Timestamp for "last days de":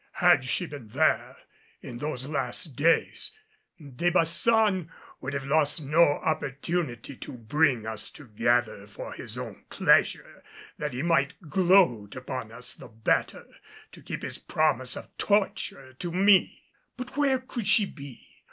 2.25-4.09